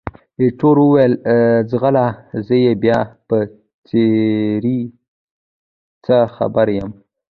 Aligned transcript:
ایټور 0.41 0.77
وویل، 0.81 1.13
ځغله! 1.69 2.07
زه 2.45 2.55
یې 2.63 2.73
بیا 2.83 2.99
په 3.27 3.37
څېرې 3.87 4.79
څه 6.05 6.17
خبر 6.35 6.67
یم؟ 6.77 6.91